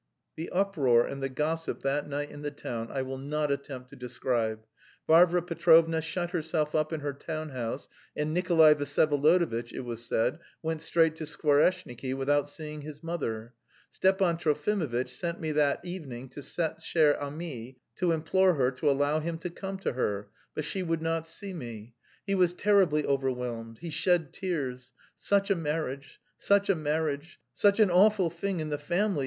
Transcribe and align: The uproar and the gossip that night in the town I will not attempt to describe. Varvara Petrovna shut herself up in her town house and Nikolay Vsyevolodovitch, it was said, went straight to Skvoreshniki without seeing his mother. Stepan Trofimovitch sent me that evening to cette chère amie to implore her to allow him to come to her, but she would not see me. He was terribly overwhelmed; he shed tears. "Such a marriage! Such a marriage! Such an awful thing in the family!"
The 0.35 0.49
uproar 0.49 1.05
and 1.05 1.21
the 1.21 1.29
gossip 1.29 1.83
that 1.83 2.09
night 2.09 2.31
in 2.31 2.41
the 2.41 2.49
town 2.49 2.87
I 2.91 3.03
will 3.03 3.19
not 3.19 3.51
attempt 3.51 3.91
to 3.91 3.95
describe. 3.95 4.65
Varvara 5.05 5.43
Petrovna 5.43 6.01
shut 6.01 6.31
herself 6.31 6.73
up 6.73 6.91
in 6.91 7.01
her 7.01 7.13
town 7.13 7.49
house 7.49 7.87
and 8.15 8.33
Nikolay 8.33 8.73
Vsyevolodovitch, 8.73 9.71
it 9.71 9.81
was 9.81 10.03
said, 10.03 10.39
went 10.63 10.81
straight 10.81 11.15
to 11.17 11.25
Skvoreshniki 11.25 12.15
without 12.15 12.49
seeing 12.49 12.81
his 12.81 13.03
mother. 13.03 13.53
Stepan 13.91 14.37
Trofimovitch 14.37 15.09
sent 15.11 15.39
me 15.39 15.51
that 15.51 15.85
evening 15.85 16.29
to 16.29 16.41
cette 16.41 16.79
chère 16.79 17.15
amie 17.21 17.77
to 17.97 18.11
implore 18.11 18.55
her 18.55 18.71
to 18.71 18.89
allow 18.89 19.19
him 19.19 19.37
to 19.37 19.51
come 19.51 19.77
to 19.77 19.93
her, 19.93 20.29
but 20.55 20.65
she 20.65 20.81
would 20.81 21.03
not 21.03 21.27
see 21.27 21.53
me. 21.53 21.93
He 22.25 22.33
was 22.33 22.53
terribly 22.53 23.05
overwhelmed; 23.05 23.77
he 23.77 23.91
shed 23.91 24.33
tears. 24.33 24.93
"Such 25.15 25.51
a 25.51 25.55
marriage! 25.55 26.19
Such 26.39 26.71
a 26.71 26.75
marriage! 26.75 27.39
Such 27.53 27.79
an 27.79 27.91
awful 27.91 28.31
thing 28.31 28.59
in 28.59 28.69
the 28.69 28.79
family!" 28.79 29.19